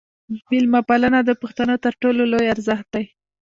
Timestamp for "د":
1.25-1.31